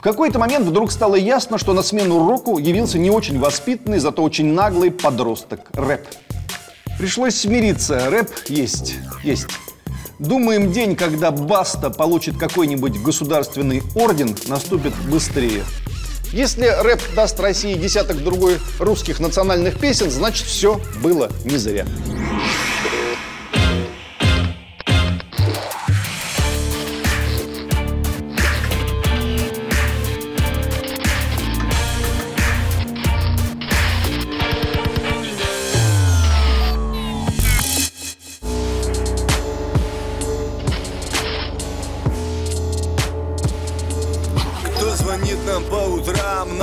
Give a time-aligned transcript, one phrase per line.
[0.00, 4.22] В какой-то момент вдруг стало ясно, что на смену року явился не очень воспитанный, зато
[4.22, 6.06] очень наглый подросток– рэп.
[6.98, 9.48] Пришлось смириться, рэп есть, есть.
[10.18, 15.64] Думаем, день, когда Баста получит какой-нибудь государственный орден, наступит быстрее.
[16.32, 21.84] Если рэп даст России десяток другой русских национальных песен, значит все было не зря.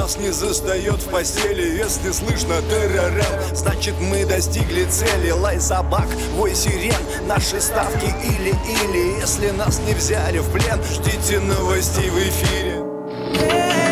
[0.07, 1.77] Нас не застает в постели.
[1.77, 5.31] Если слышно террорем, значит мы достигли цели.
[5.31, 6.95] Лай собак, вой сирен,
[7.27, 9.19] наши ставки или-или.
[9.19, 13.86] Если нас не взяли в плен, ждите новостей в эфире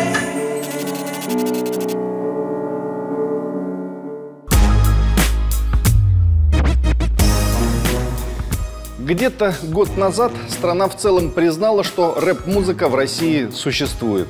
[9.06, 14.26] Где-то год назад страна в целом признала, что рэп-музыка в России существует.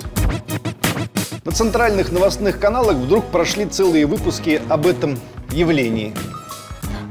[1.47, 5.19] На центральных новостных каналах вдруг прошли целые выпуски об этом
[5.51, 6.13] явлении.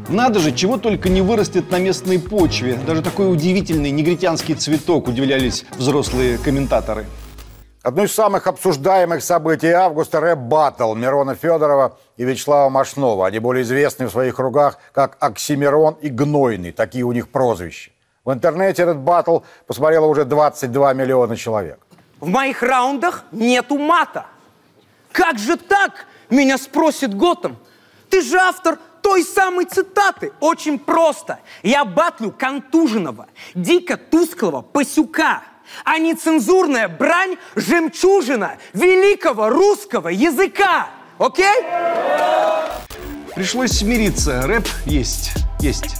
[0.10, 2.78] Надо же, чего только не вырастет на местной почве.
[2.86, 7.08] Даже такой удивительный негритянский цветок, удивлялись взрослые комментаторы.
[7.86, 13.28] Одно из самых обсуждаемых событий августа– рэп-баттл Мирона Федорова и Вячеслава Машнова.
[13.28, 16.72] Они более известны в своих кругах как Оксимирон и Гнойный.
[16.72, 17.91] Такие у них прозвища.
[18.23, 21.78] В интернете этот баттл посмотрело уже 22 миллиона человек.
[22.19, 24.25] В моих раундах нету мата.
[25.11, 26.08] Как же так?
[26.31, 27.56] Меня спросит Готэм.
[28.09, 30.31] Ты же автор той самой цитаты.
[30.39, 31.38] Очень просто.
[31.61, 35.44] Я батлю контуженного, дико тусклого пасюка,
[35.84, 40.90] а нецензурная брань жемчужина великого русского языка.
[41.18, 41.64] Окей?
[43.36, 44.42] Пришлось смириться.
[44.44, 45.34] Рэп есть.
[45.59, 45.97] Есть.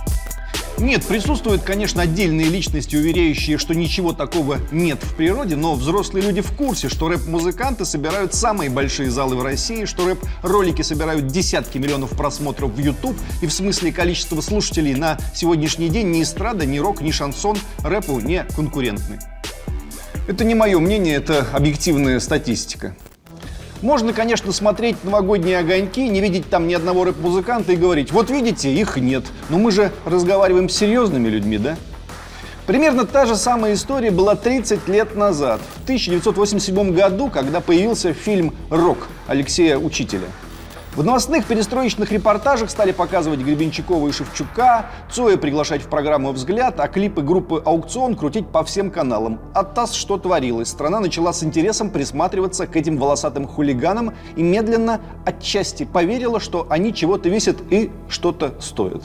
[0.78, 6.42] Нет, присутствуют, конечно, отдельные личности, уверяющие, что ничего такого нет в природе, но взрослые люди
[6.42, 12.12] в курсе, что рэп-музыканты собирают самые большие залы в России, что рэп-ролики собирают десятки миллионов
[12.12, 17.00] просмотров в YouTube, и в смысле количества слушателей на сегодняшний день ни эстрада, ни рок,
[17.00, 19.20] ни шансон рэпу не конкурентны.
[20.28, 22.96] Это не мое мнение, это объективная статистика.
[23.84, 28.74] Можно, конечно, смотреть новогодние огоньки, не видеть там ни одного рэп-музыканта и говорить, вот видите,
[28.74, 29.24] их нет.
[29.50, 31.78] Но мы же разговариваем с серьезными людьми, да?
[32.66, 38.56] Примерно та же самая история была 30 лет назад, в 1987 году, когда появился фильм
[38.72, 40.28] «Рок» Алексея Учителя–
[40.96, 46.88] в новостных перестроечных репортажах стали показывать Гребенщикова и Шевчука, Цоя приглашать в программу «Взгляд», а
[46.88, 49.42] клипы группы «Аукцион» крутить по всем каналам.
[49.54, 50.70] А ТАСС что творилось?
[50.70, 56.94] Страна начала с интересом присматриваться к этим волосатым хулиганам и медленно, отчасти поверила, что они
[56.94, 59.04] чего-то весят и что-то стоят.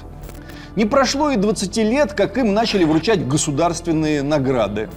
[0.76, 4.88] Не прошло и 20 лет, как им начали вручать государственные награды.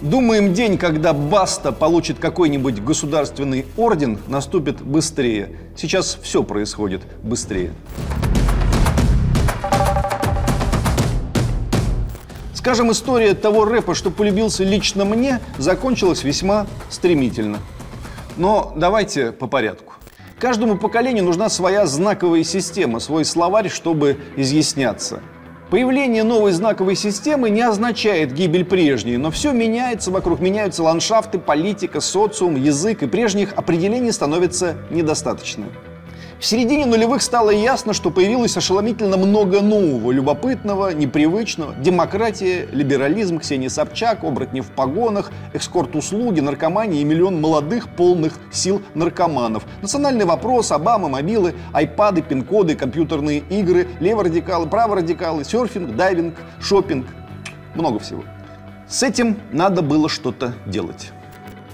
[0.00, 5.56] Думаем, день, когда Баста получит какой-нибудь государственный орден, наступит быстрее.
[5.76, 7.72] Сейчас все происходит быстрее.
[12.54, 17.58] Скажем, история того рэпа, что полюбился лично мне, закончилась весьма стремительно.
[18.36, 19.94] Но давайте по порядку.
[20.38, 25.20] Каждому поколению нужна своя знаковая система, свой словарь, чтобы изъясняться–
[25.74, 32.00] Появление новой знаковой системы не означает гибель прежней, но все меняется вокруг, меняются ландшафты, политика,
[32.00, 35.64] социум, язык, и прежних определений становится недостаточно.
[36.44, 41.74] В середине нулевых стало ясно, что появилось ошеломительно много нового, любопытного, непривычного.
[41.76, 49.64] Демократия, либерализм, Ксения Собчак, оборотни в погонах, экскорт-услуги, наркомания и миллион молодых, полных сил наркоманов.
[49.80, 57.06] Национальный вопрос, Обама, мобилы, айпады, пин-коды, компьютерные игры, леворадикалы, праворадикалы, серфинг, дайвинг, шопинг.
[57.74, 58.22] Много всего.
[58.86, 61.13] С этим надо было что-то делать.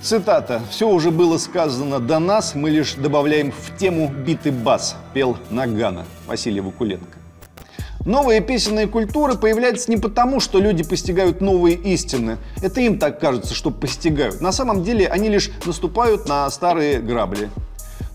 [0.03, 0.63] Цитата.
[0.71, 6.07] «Все уже было сказано до нас, мы лишь добавляем в тему битый бас», пел Нагана
[6.27, 7.19] Василий Вакуленко.
[8.07, 12.39] Новые песенные культуры появляются не потому, что люди постигают новые истины.
[12.63, 14.41] Это им так кажется, что постигают.
[14.41, 17.51] На самом деле они лишь наступают на старые грабли.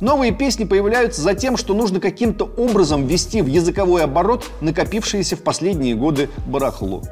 [0.01, 5.43] Новые песни появляются за тем, что нужно каким-то образом ввести в языковой оборот накопившиеся в
[5.43, 7.03] последние годы барахло.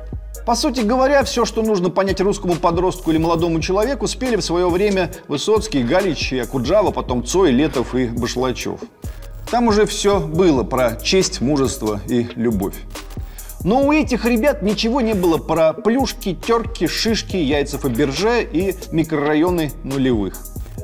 [0.46, 4.70] По сути говоря, все, что нужно понять русскому подростку или молодому человеку, спели в свое
[4.70, 8.80] время Высоцкий, Галич и Акуджава, потом Цой, Летов и Башлачев.
[9.50, 12.76] Там уже все было про честь, мужество и любовь.
[13.64, 19.72] Но у этих ребят ничего не было про плюшки, терки, шишки, яйца Фаберже и микрорайоны
[19.86, 20.38] нулевых.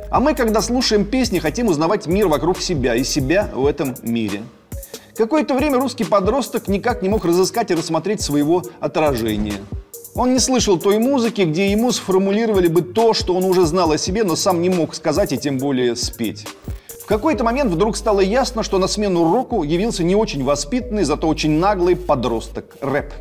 [0.10, 4.44] А мы, когда слушаем песни, хотим узнавать мир вокруг себя и себя в этом мире.
[5.20, 9.56] Какое-то время русский подросток никак не мог разыскать и рассмотреть своего отражения.
[10.16, 13.98] Он не слышал той музыки, где ему сформулировали бы то, что он уже знал о
[13.98, 16.48] себе, но сам не мог сказать и тем более спеть.
[17.04, 21.28] В какой-то момент вдруг стало ясно, что на смену року явился не очень воспитанный, зато
[21.28, 23.12] очень наглый подросток– рэп.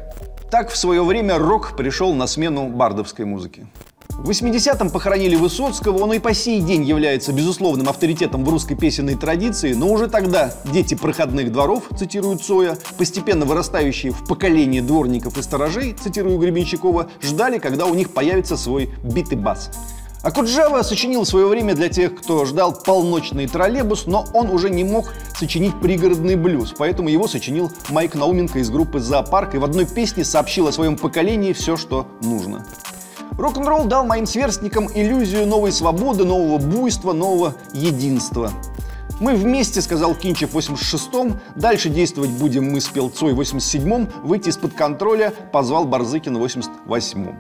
[0.53, 3.67] Так в свое время рок пришел на смену бардовской музыки.
[4.19, 9.15] В 80-м похоронили Высоцкого, он и по сей день является безусловным авторитетом в русской песенной
[9.15, 15.43] традиции, но уже тогда дети проходных дворов, цитирует Цоя, постепенно вырастающие в поколении дворников и
[15.43, 19.70] сторожей, цитирую Гребенщикова, ждали, когда у них появится свой битый бас.
[20.25, 24.69] А Куджава сочинил в свое время для тех, кто ждал полночный троллейбус, но он уже
[24.69, 29.65] не мог сочинить пригородный блюз, поэтому его сочинил Майк Науменко из группы «Зоопарк» и в
[29.65, 32.67] одной песне сообщил о своем поколении все, что нужно.
[33.37, 38.51] Рок-н-ролл дал моим сверстникам иллюзию новой свободы, нового буйства, нового единства.
[39.21, 44.49] «Мы вместе»,— сказал Кинчев в 86-м, «дальше действовать будем мы с Пелцой в 87-м, выйти
[44.51, 47.37] из-под контроля позвал Барзыкин в 88-м».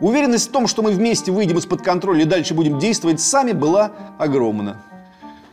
[0.00, 3.92] Уверенность в том, что мы вместе выйдем из-под контроля и дальше будем действовать сами, была
[4.18, 4.82] огромна.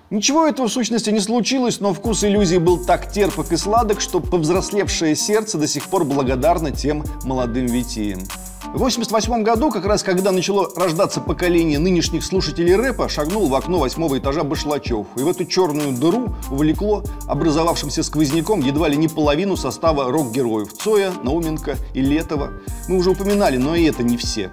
[0.09, 4.19] Ничего этого в сущности не случилось, но вкус иллюзии был так терпок и сладок, что
[4.19, 8.21] повзрослевшее сердце до сих пор благодарно тем молодым витиям.
[8.71, 13.79] В 1988 году, как раз когда начало рождаться поколение нынешних слушателей рэпа, шагнул в окно
[13.79, 15.07] восьмого этажа Башлачев.
[15.15, 20.71] И в эту черную дыру увлекло образовавшимся сквозняком едва ли не половину состава рок-героев.
[20.71, 22.51] Цоя, Науменко и Летова.
[22.87, 24.51] Мы уже упоминали, но и это не все.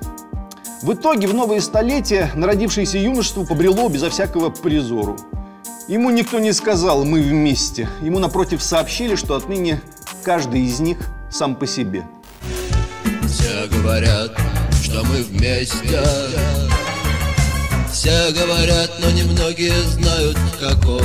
[0.83, 5.19] В итоге в новое столетие народившееся юношество побрело безо всякого призору.
[5.89, 7.87] Ему никто не сказал «мы вместе».
[8.01, 9.83] Ему, напротив, сообщили, что отныне
[10.25, 10.97] каждый из них
[11.31, 12.09] сам по себе–
[13.29, 14.33] все говорят,
[14.83, 16.03] что мы вместе
[17.93, 21.03] Все говорят, но немногие знают каком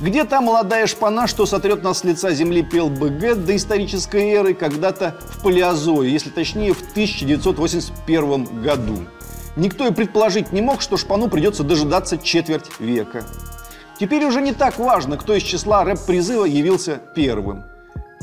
[0.00, 4.54] где та молодая шпана, что сотрет нас с лица земли, пел БГ до исторической эры,
[4.54, 9.04] когда-то в Палеозое, если точнее в 1981 году.
[9.56, 13.26] Никто и предположить не мог, что шпану придется дожидаться четверть века.
[13.98, 17.64] Теперь уже не так важно, кто из числа рэп-призыва явился первым.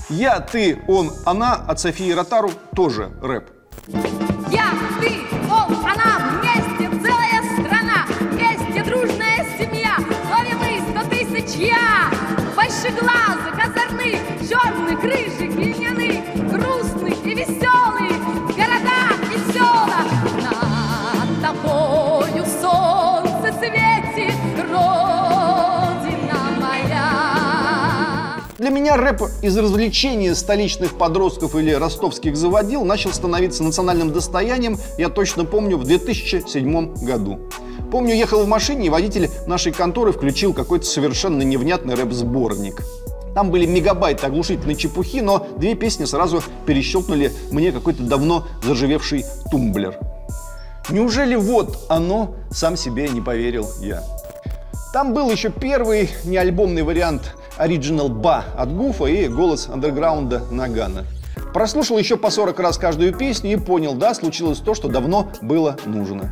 [0.10, 3.50] Я, ты, он, она от Софии Ротару тоже рэп.
[4.52, 4.72] Я,
[5.02, 5.17] ты,
[28.88, 35.44] меня рэп из развлечения столичных подростков или ростовских заводил начал становиться национальным достоянием, я точно
[35.44, 37.38] помню, в 2007 году.
[37.92, 42.82] Помню, ехал в машине, и водитель нашей конторы включил какой-то совершенно невнятный рэп-сборник.
[43.36, 50.00] Там были мегабайты оглушительной чепухи, но две песни сразу перещелкнули мне какой-то давно заживевший тумблер.
[50.90, 54.02] Неужели вот оно, сам себе не поверил я.
[54.94, 61.06] Там был еще первый неальбомный вариант Original Ба от Гуфа и голос андерграунда Нагана.
[61.54, 65.78] Прослушал еще по 40 раз каждую песню и понял, да, случилось то, что давно было
[65.86, 66.32] нужно.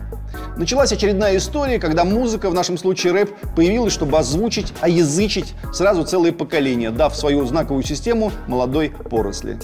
[0.57, 6.31] Началась очередная история, когда музыка, в нашем случае рэп, появилась, чтобы озвучить, оязычить сразу целое
[6.31, 9.57] поколение, дав свою знаковую систему молодой поросли.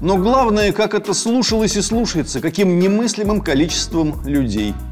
[0.00, 4.74] Но главное, как это слушалось и слушается, каким немыслимым количеством людей–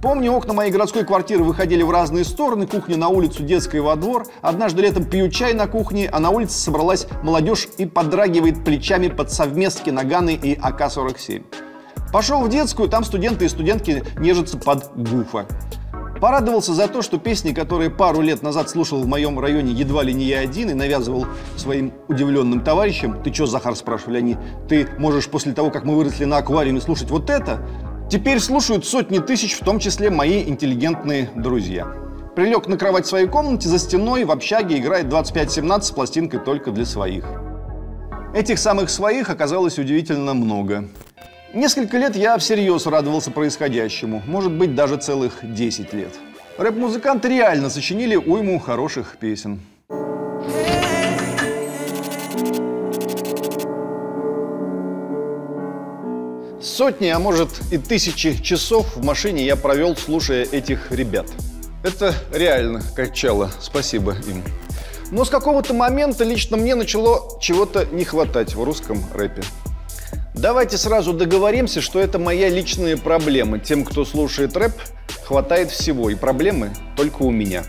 [0.00, 4.28] Помню, окна моей городской квартиры выходили в разные стороны, кухня на улицу, детская во двор.
[4.42, 9.32] Однажды летом пью чай на кухне, а на улице собралась молодежь и подрагивает плечами под
[9.32, 11.42] совместки Наганы и АК-47.
[12.12, 15.46] Пошел в детскую, там студенты и студентки нежатся под гуфа.
[16.20, 20.12] Порадовался за то, что песни, которые пару лет назад слушал в моем районе едва ли
[20.12, 21.26] не я один и навязывал
[21.56, 24.36] своим удивленным товарищам, ты что, Захар, спрашивали они,
[24.68, 27.60] ты можешь после того, как мы выросли на аквариуме, слушать вот это?
[28.10, 31.84] Теперь слушают сотни тысяч, в том числе мои интеллигентные друзья.
[32.34, 36.70] Прилег на кровать в своей комнате, за стеной в общаге играет 25-17 с пластинкой только
[36.70, 37.26] для своих.
[38.34, 40.88] Этих самых своих оказалось удивительно много.
[41.52, 46.14] Несколько лет я всерьез радовался происходящему, может быть, даже целых 10 лет.
[46.56, 49.60] Рэп-музыканты реально сочинили уйму хороших песен.
[56.78, 61.26] Сотни, а может и тысячи часов в машине я провел, слушая этих ребят.
[61.82, 64.44] Это реально качало, спасибо им.
[65.10, 69.42] Но с какого-то момента лично мне начало чего-то не хватать в русском рэпе.
[70.36, 73.58] Давайте сразу договоримся, что это моя личная проблема.
[73.58, 74.74] Тем, кто слушает рэп,
[75.24, 77.64] хватает всего, и проблемы только у меня.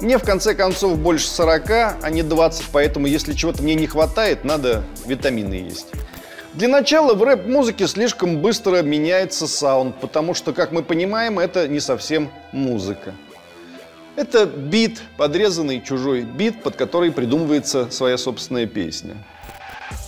[0.00, 4.44] Мне в конце концов больше 40, а не 20, поэтому если чего-то мне не хватает,
[4.44, 5.88] надо витамины есть.
[6.54, 11.80] Для начала в рэп-музыке слишком быстро меняется саунд, потому что, как мы понимаем, это не
[11.80, 13.14] совсем музыка.
[14.16, 19.16] Это бит, подрезанный чужой бит, под который придумывается своя собственная песня.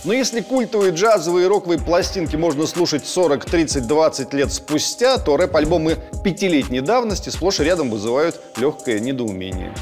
[0.03, 5.37] Но если культовые джазовые и роковые пластинки можно слушать 40, 30, 20 лет спустя, то
[5.37, 9.73] рэп-альбомы пятилетней давности сплошь и рядом вызывают легкое недоумение.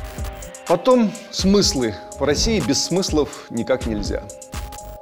[0.66, 1.94] Потом смыслы.
[2.18, 4.24] В России без смыслов никак нельзя.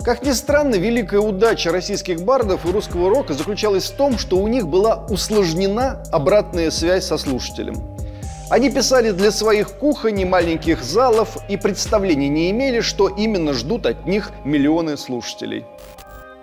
[0.03, 4.47] Как ни странно, великая удача российских бардов и русского рока заключалась в том, что у
[4.47, 7.75] них была усложнена обратная связь со слушателем.
[8.49, 14.07] Они писали для своих кухонь маленьких залов и представления не имели, что именно ждут от
[14.07, 15.65] них миллионы слушателей.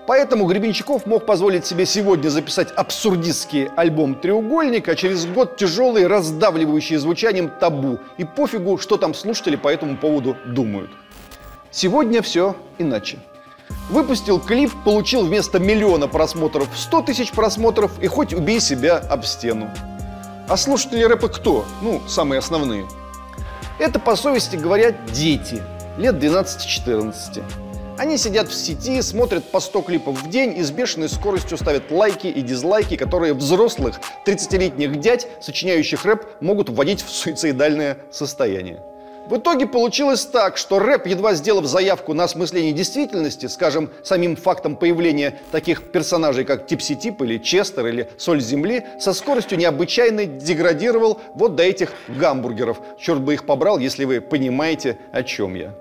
[0.06, 6.96] Поэтому Гребенщиков мог позволить себе сегодня записать абсурдистский альбом «Треугольник», а через год тяжелый, раздавливающий
[6.96, 7.98] звучанием табу.
[8.18, 10.90] И пофигу, что там слушатели по этому поводу думают.
[11.72, 13.18] Сегодня все иначе.
[13.90, 19.70] Выпустил клип, получил вместо миллиона просмотров 100 тысяч просмотров и хоть убей себя об стену.
[20.48, 21.64] А слушатели рэпа кто?
[21.82, 22.86] Ну, самые основные.
[23.78, 25.62] Это, по совести говорят, дети,
[25.96, 27.42] лет 12-14.
[27.98, 31.90] Они сидят в сети, смотрят по 100 клипов в день и с бешеной скоростью ставят
[31.90, 38.80] лайки и дизлайки, которые взрослых 30-летних дядь, сочиняющих рэп, могут вводить в суицидальное состояние.
[39.28, 44.74] В итоге получилось так, что рэп, едва сделав заявку на осмысление действительности, скажем, самим фактом
[44.74, 51.20] появления таких персонажей, как Типси Тип или Честер или Соль Земли, со скоростью необычайно деградировал
[51.34, 52.80] вот до этих гамбургеров.
[52.98, 55.74] Черт бы их побрал, если вы понимаете, о чем я.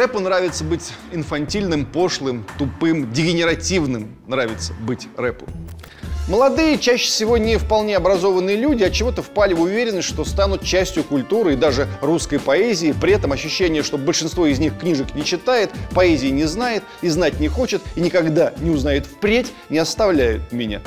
[0.00, 4.16] Рэпу нравится быть инфантильным, пошлым, тупым, дегенеративным.
[4.26, 5.44] Нравится быть рэпу.
[6.26, 11.04] Молодые, чаще всего не вполне образованные люди от чего-то впали в уверенность, что станут частью
[11.04, 12.94] культуры и даже русской поэзии.
[12.98, 17.38] При этом ощущение, что большинство из них книжек не читает, поэзии не знает и знать
[17.38, 20.80] не хочет и никогда не узнает впредь, не оставляет меня.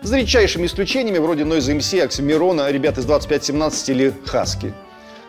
[0.00, 4.72] За редчайшими исключениями вроде Noise MC, Оксимирона, ребят из 2517 или Хаски.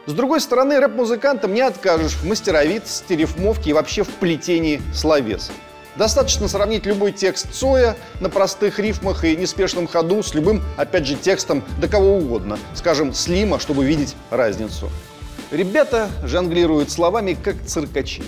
[0.08, 5.52] С другой стороны, рэп-музыкантам не откажешь в мастеровитости, рифмовке и вообще в плетении словес.
[5.96, 11.16] Достаточно сравнить любой текст Цоя на простых рифмах и неспешном ходу с любым, опять же,
[11.16, 14.92] текстом до кого угодно, скажем, Слима, чтобы видеть разницу.
[15.50, 18.24] Ребята жонглируют словами, как циркачи.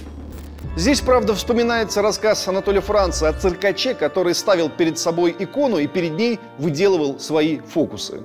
[0.75, 6.13] Здесь, правда, вспоминается рассказ Анатолия Франца о циркаче, который ставил перед собой икону и перед
[6.13, 8.21] ней выделывал свои фокусы.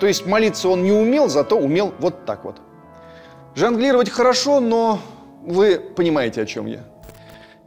[0.00, 2.56] То есть молиться он не умел, зато умел вот так вот.
[3.56, 5.00] Жонглировать хорошо, но
[5.42, 6.84] вы понимаете, о чем я.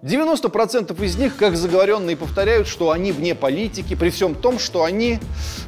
[0.04, 5.20] 90% из них, как заговоренные, повторяют, что они вне политики, при всем том, что они,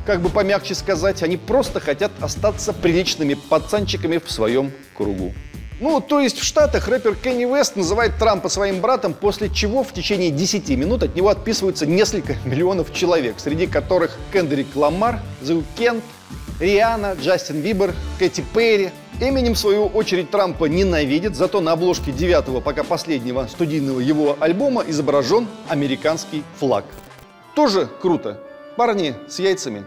[0.06, 5.34] как бы помягче сказать, они просто хотят остаться приличными пацанчиками в своем кругу.
[5.80, 9.94] Ну, то есть в Штатах рэпер Кенни Уэст называет Трампа своим братом, после чего в
[9.94, 16.02] течение 10 минут от него отписываются несколько миллионов человек, среди которых Кендрик Ламар, Weeknd,
[16.60, 18.92] Риана, Джастин Бибер, Кэти Перри.
[19.22, 24.86] Эминем, в свою очередь, Трампа ненавидит, зато на обложке девятого, пока последнего студийного его альбома
[24.88, 26.86] изображен американский флаг.
[27.54, 28.40] Тоже круто.
[28.78, 29.84] Парни с яйцами.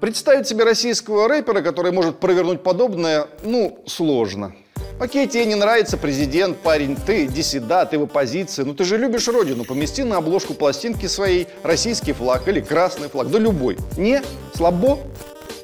[0.00, 4.52] Представить себе российского рэпера, который может провернуть подобное, ну, сложно.
[4.98, 8.96] Окей, тебе не нравится президент, парень, ты иди сюда, ты в оппозиции, но ты же
[8.96, 13.76] любишь родину, помести на обложку пластинки своей российский флаг или красный флаг, да любой.
[13.96, 14.22] Не,
[14.56, 14.98] слабо,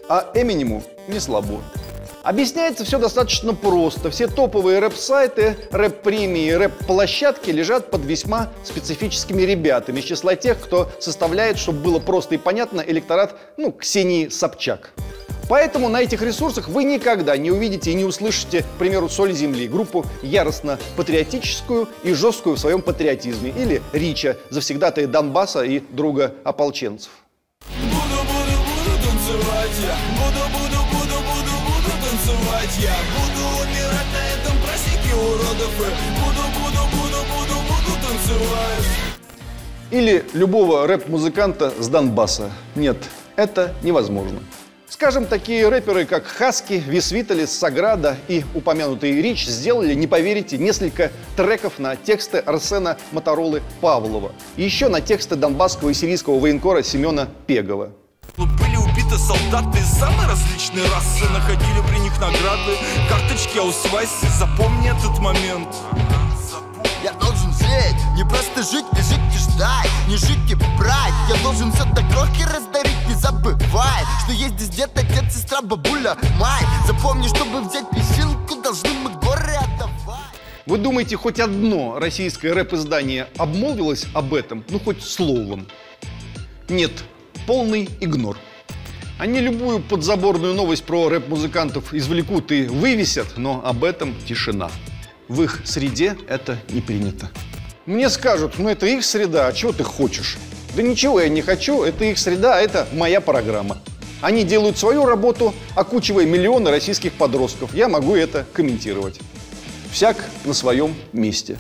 [0.08, 1.60] а Эминему не слабо.
[2.24, 4.10] Объясняется все достаточно просто.
[4.10, 11.58] Все топовые рэп-сайты, рэп-премии, рэп-площадки лежат под весьма специфическими ребятами из числа тех, кто составляет,
[11.58, 14.92] чтобы было просто и понятно, электорат, ну, Ксении Собчак.
[15.50, 19.68] Поэтому на этих ресурсах вы никогда не увидите и не услышите, к примеру, «Соль земли»,
[19.68, 27.10] группу яростно патриотическую и жесткую в своем патриотизме, или Рича, завсегдатая Донбасса и друга ополченцев.
[32.84, 38.84] Я Буду умирать на этом празднике уродов и Буду, буду, буду, буду, буду танцевать
[39.90, 42.50] Или любого рэп-музыканта с Донбасса.
[42.74, 42.96] Нет,
[43.36, 44.40] это невозможно.
[44.88, 51.78] Скажем, такие рэперы, как Хаски, Висвиталис, Саграда и упомянутый Рич сделали, не поверите, несколько треков
[51.78, 54.32] на тексты Арсена Моторолы Павлова.
[54.56, 57.90] И еще на тексты донбасского и сирийского военкора Семена Пегова.
[59.04, 62.76] Убиты солдаты из самой различной расы Находили при них награды,
[63.08, 65.68] карточки, аусвайсы Запомни этот момент
[67.02, 71.42] Я должен жить, не просто жить, не жить и ждать Не жить и брать, я
[71.42, 76.66] должен все до крохи раздарить Не забывай, что есть здесь дед, отец, сестра, бабуля, мать
[76.86, 80.20] Запомни, чтобы взять песчинку, должны мы горы отдавать
[80.66, 84.64] Вы думаете, хоть одно российское рэп-издание обмолвилось об этом?
[84.70, 85.66] Ну, хоть словом?
[86.68, 86.92] Нет,
[87.46, 88.38] полный игнор.
[89.16, 94.70] Они любую подзаборную новость про рэп-музыкантов извлекут и вывесят, но об этом тишина.
[95.28, 97.30] В их среде это не принято.
[97.86, 100.36] Мне скажут, ну это их среда, а чего ты хочешь?
[100.74, 103.78] Да ничего я не хочу, это их среда, а это моя программа.
[104.20, 107.72] Они делают свою работу, окучивая миллионы российских подростков.
[107.72, 109.20] Я могу это комментировать.
[109.92, 111.56] Всяк на своем месте.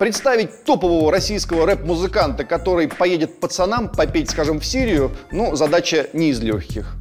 [0.00, 6.40] Представить топового российского рэп-музыканта, который поедет пацанам попеть, скажем, в Сирию, ну, задача не из
[6.40, 6.96] легких.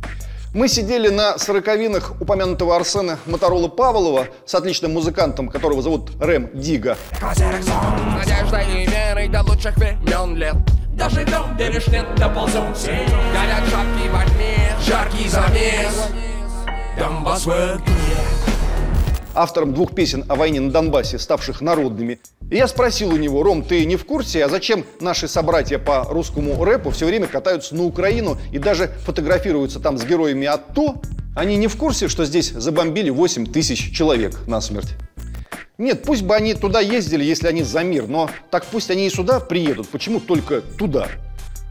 [0.54, 6.98] Мы сидели на сороковинах упомянутого Арсена Моторола Павлова с отличным музыкантом, которого зовут Рэм Дига.
[7.22, 10.56] Надежда и верой до лучших времен лет
[10.92, 11.86] Доживем, где лишь
[12.18, 16.10] доползем все Горят шапки во тьме, жаркий замес
[16.98, 18.59] Донбасс в огне
[19.36, 22.20] автором двух песен о войне на Донбассе, ставших народными.
[22.50, 26.04] И я спросил у него, Ром, ты не в курсе, а зачем наши собратья по
[26.04, 31.02] русскому рэпу все время катаются на Украину и даже фотографируются там с героями АТО?
[31.36, 34.96] Они не в курсе, что здесь забомбили 8 тысяч человек насмерть?
[35.78, 39.10] Нет, пусть бы они туда ездили, если они за мир, но так пусть они и
[39.10, 39.88] сюда приедут.
[39.88, 41.08] Почему только туда?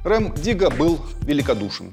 [0.04, 1.92] Рэм Дига был великодушен.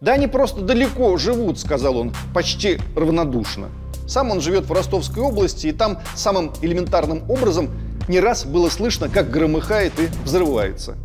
[0.00, 3.70] Да они просто далеко живут, сказал он, почти равнодушно.
[4.06, 7.70] Сам он живет в Ростовской области, и там самым элементарным образом
[8.08, 10.96] не раз было слышно, как громыхает и взрывается.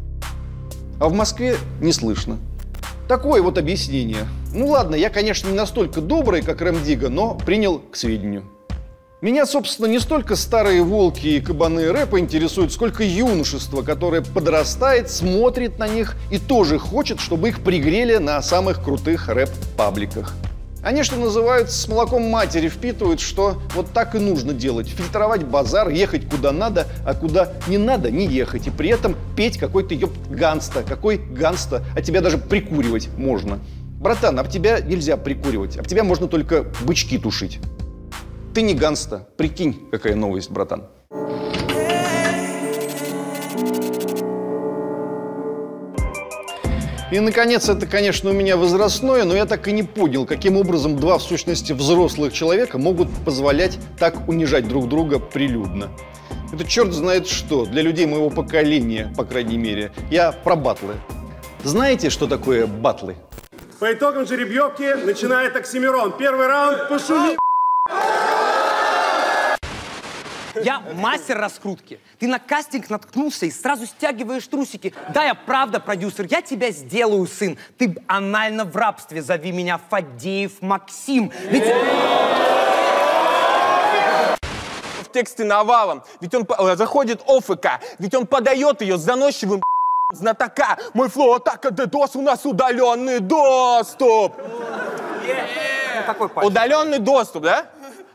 [1.00, 2.38] А в Москве не слышно.
[3.08, 4.28] Такое вот объяснение.
[4.54, 8.44] Ну ладно, я, конечно, не настолько добрый, как Рамдига, но принял к сведению.
[9.22, 15.78] Меня, собственно, не столько старые волки и кабаны рэпа интересуют, сколько юношество, которое подрастает, смотрит
[15.78, 20.34] на них и тоже хочет, чтобы их пригрели на самых крутых рэп-пабликах.
[20.82, 24.88] Они, что называют, с молоком матери впитывают, что вот так и нужно делать.
[24.88, 28.68] Фильтровать базар, ехать куда надо, а куда не надо не ехать.
[28.68, 30.84] И при этом петь какой-то ёб ганста.
[30.84, 31.84] Какой ганста?
[31.96, 33.60] А тебя даже прикуривать можно.
[34.00, 35.78] Братан, об тебя нельзя прикуривать.
[35.78, 37.60] Об тебя можно только бычки тушить.
[38.54, 39.28] Ты не ганста.
[39.36, 40.86] Прикинь, какая новость, братан.
[47.12, 50.96] И, наконец, это, конечно, у меня возрастное, но я так и не понял, каким образом
[50.96, 55.90] два, в сущности, взрослых человека могут позволять так унижать друг друга прилюдно.
[56.54, 59.92] Это черт знает что, для людей моего поколения, по крайней мере.
[60.12, 60.96] Я про батлы.
[61.64, 63.16] Знаете, что такое батлы?
[63.80, 66.14] По итогам жеребьевки начинает Оксимирон.
[66.18, 67.38] Первый раунд пошуми.
[70.56, 72.00] Я мастер раскрутки.
[72.20, 74.94] Ты на кастинг наткнулся и сразу стягиваешь трусики.
[75.14, 77.58] Да, я правда продюсер, я тебя сделаю, сын.
[77.78, 81.32] Ты анально в рабстве, зови меня Фадеев Максим.
[81.50, 81.64] Ведь...
[85.04, 86.04] в тексте навалом.
[86.22, 89.62] Ведь он заходит ОФК, ведь он подает ее с заносчивым
[90.14, 90.78] знатока.
[90.94, 94.36] Мой флоу атака DDoS, у нас удаленный доступ.
[94.38, 96.46] Ну?
[96.46, 97.66] Удаленный доступ, да?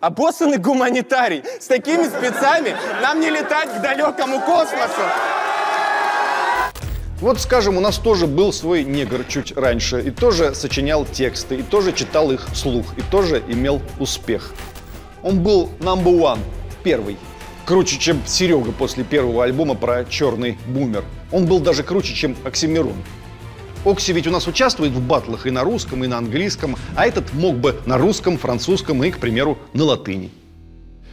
[0.04, 1.42] Обоссанный гуманитарий.
[1.58, 5.00] С такими спецами нам не летать к далекому космосу.
[7.22, 11.62] Вот, скажем, у нас тоже был свой негр чуть раньше, и тоже сочинял тексты, и
[11.62, 14.52] тоже читал их вслух, и тоже имел успех.
[15.22, 16.40] Он был number one,
[16.82, 17.16] первый.
[17.64, 21.02] Круче, чем Серега после первого альбома про черный бумер.
[21.32, 23.02] Он был даже круче, чем Оксимирон.
[23.84, 27.32] Окси ведь у нас участвует в батлах и на русском, и на английском, а этот
[27.34, 30.30] мог бы на русском, французском и, к примеру, на латыни.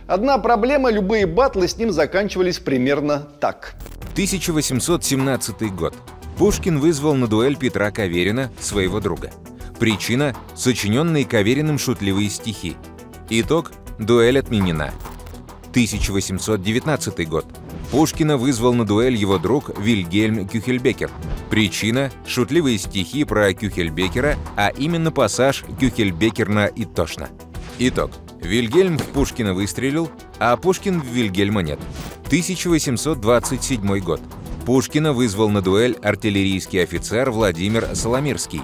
[0.08, 3.76] Одна проблема– любые батлы с ним заканчивались примерно так.
[4.14, 5.96] 1817 год.
[6.38, 9.32] Пушкин вызвал на дуэль Петра Каверина, своего друга.
[9.80, 12.76] Причина– сочиненные Кавериным шутливые стихи.
[13.30, 14.92] Итог– дуэль отменена.
[15.72, 17.46] 1819 год.
[17.92, 21.12] Пушкина вызвал на дуэль его друг Вильгельм Кюхельбекер.
[21.50, 27.28] Причина– шутливые стихи про Кюхельбекера, а именно пассаж «Кюхельбекерно и тошно».
[27.80, 28.12] Итог.
[28.42, 31.80] Вильгельм в Пушкина выстрелил, а Пушкин в Вильгельма нет.
[32.28, 34.22] 1827 год.
[34.66, 38.62] Пушкина вызвал на дуэль артиллерийский офицер Владимир Соломирский.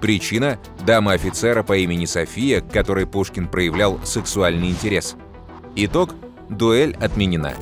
[0.00, 5.16] Причина– дама офицера по имени София, к которой Пушкин проявлял сексуальный интерес.
[5.76, 6.14] Итог–
[6.48, 7.52] дуэль отменена.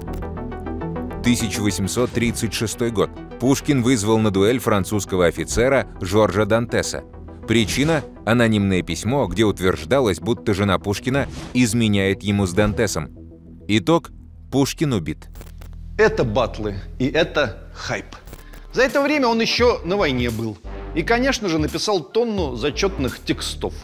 [1.28, 3.10] 1836 год.
[3.38, 7.04] Пушкин вызвал на дуэль французского офицера Жоржа Дантеса.
[7.46, 13.10] Причина– анонимное письмо, где утверждалось, будто жена Пушкина изменяет ему с Дантесом.
[13.68, 14.10] Итог–
[14.50, 15.28] Пушкин убит.
[15.98, 18.06] Это батлы, и это хайп.
[18.72, 20.56] За это время он еще на войне был.
[20.94, 23.74] И, конечно же, написал тонну зачетных текстов.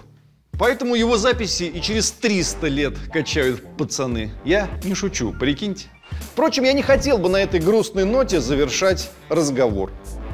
[0.59, 4.33] Поэтому его записи и через 300 лет качают пацаны.
[4.45, 5.87] Я не шучу, прикиньте.
[6.33, 9.91] Впрочем, я не хотел бы на этой грустной ноте завершать разговор.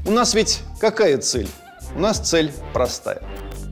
[0.06, 1.48] У нас ведь какая цель?
[1.94, 3.22] У нас цель простая.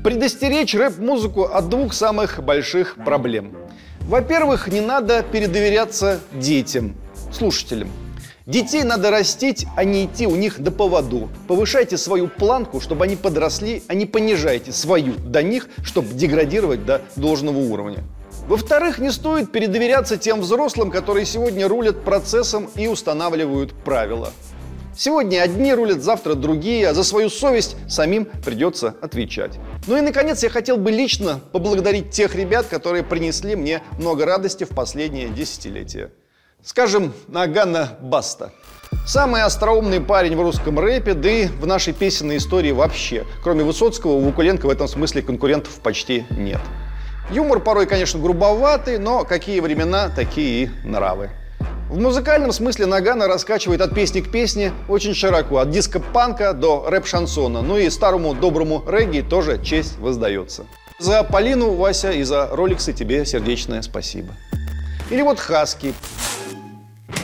[0.02, 3.56] Предостеречь рэп-музыку от двух самых больших проблем.
[4.00, 6.96] Во-первых, не надо передоверяться детям,
[7.32, 7.90] слушателям.
[8.48, 11.28] Детей надо растить, а не идти у них до поводу.
[11.48, 17.02] Повышайте свою планку, чтобы они подросли, а не понижайте свою до них, чтобы деградировать до
[17.14, 18.04] должного уровня.
[18.46, 24.32] Во-вторых, не стоит передоверяться тем взрослым, которые сегодня рулят процессом и устанавливают правила.
[24.96, 29.58] Сегодня одни рулят, завтра другие, а за свою совесть самим придется отвечать.
[29.86, 34.64] Ну и, наконец, я хотел бы лично поблагодарить тех ребят, которые принесли мне много радости
[34.64, 36.10] в последние десятилетия.
[36.64, 38.50] Скажем, Нагана Баста.
[39.06, 43.24] Самый остроумный парень в русском рэпе, да и в нашей песенной истории вообще.
[43.42, 46.60] Кроме Высоцкого, у Вакуленко в этом смысле конкурентов почти нет.
[47.30, 51.30] Юмор порой, конечно, грубоватый, но какие времена, такие и нравы.
[51.88, 57.62] В музыкальном смысле Нагана раскачивает от песни к песне очень широко, от диско-панка до рэп-шансона.
[57.62, 60.66] Ну и старому доброму регги тоже честь воздается.
[60.98, 64.34] За Полину, Вася, и за роликсы тебе сердечное спасибо.
[65.10, 65.94] Или вот Хаски.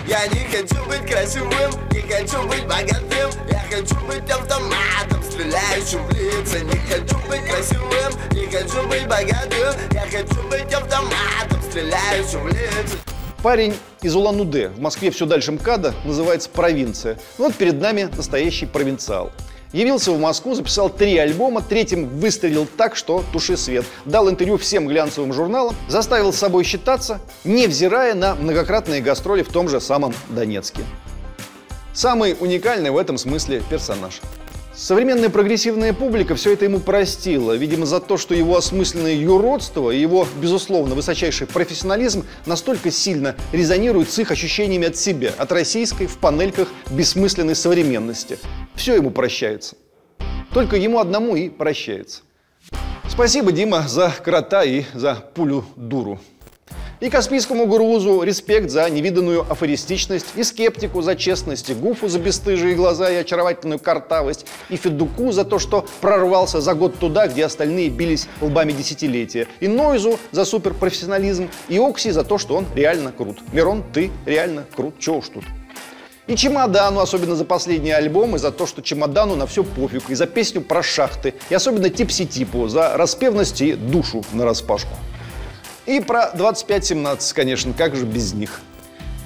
[0.07, 3.31] Я не хочу быть красивым, не хочу быть богатым.
[3.51, 6.61] Я хочу быть автоматом, стреляющим в лица.
[6.61, 9.75] Не хочу быть красивым, не хочу быть богатым.
[9.93, 12.97] Я хочу быть автоматом, стреляющим в лица.
[13.43, 17.19] Парень из Улан-Удэ, в Москве все дальше МКАДа, называется «Провинция».
[17.39, 19.33] Ну вот перед нами настоящий провинциал.
[19.75, 23.85] Явился в Москву, записал три альбома, третьим выстрелил так, что туши свет.
[24.05, 29.69] Дал интервью всем глянцевым журналам, заставил с собой считаться, невзирая на многократные гастроли в том
[29.69, 30.83] же самом Донецке.
[31.93, 34.21] Самый уникальный в этом смысле персонаж.
[34.77, 40.01] Современная прогрессивная публика все это ему простила, видимо, за то, что его осмысленное юродство и
[40.01, 46.19] его, безусловно, высочайший профессионализм настолько сильно резонируют с их ощущениями от себя, от российской в
[46.19, 48.39] панельках бессмысленной современности.
[48.75, 49.77] Все ему прощается.
[50.53, 52.23] Только ему одному и прощается.
[53.09, 56.19] Спасибо, Дима, за крота и за пулю-дуру.
[57.05, 62.75] И Каспийскому грузу респект за невиданную афористичность, и скептику за честность, и Гуфу за бесстыжие
[62.75, 67.91] глаза и очаровательную картавость, и Федуку за то, что прорвался за год туда, где остальные
[67.91, 73.37] бились лбами десятилетия, и Нойзу за суперпрофессионализм, и Окси за то, что он реально крут.
[73.53, 75.45] Мирон, ты реально крут, чего уж тут.
[76.27, 80.15] И Чемодану, особенно за последний альбом, и за то, что Чемодану на все пофиг, и
[80.15, 84.97] за песню про шахты, и особенно Типси-Типу за распевность и душу на распашку.
[85.87, 88.61] И про 2517, конечно, как же без них.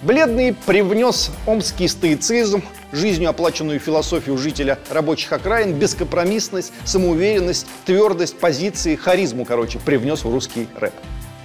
[0.02, 9.44] Бледный привнес омский стоицизм, жизнью оплаченную философию жителя рабочих окраин, бескомпромиссность, самоуверенность, твердость позиции, харизму,
[9.44, 10.94] короче, привнес в русский рэп.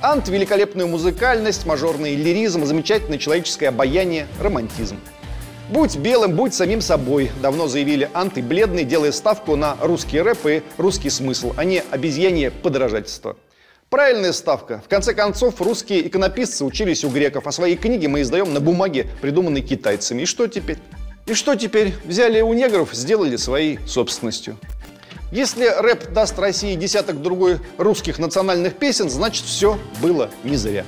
[0.02, 4.98] Ант– великолепную музыкальность, мажорный лиризм, замечательное человеческое обаяние, романтизм.
[5.70, 10.46] Будь белым, будь самим собой, давно заявили Ант и Бледный, делая ставку на русский рэп
[10.46, 13.38] и русский смысл, а не обезьянье подражательство.
[13.94, 14.82] Правильная ставка.
[14.84, 19.06] В конце концов, русские иконописцы учились у греков, а свои книги мы издаем на бумаге,
[19.22, 20.24] придуманной китайцами.
[20.24, 20.80] И что теперь?
[21.28, 21.94] И что теперь?
[22.04, 24.58] Взяли у негров, сделали своей собственностью.
[25.32, 30.86] Если рэп даст России десяток другой русских национальных песен, значит все было не зря.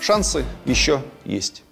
[0.00, 1.62] Шансы еще есть.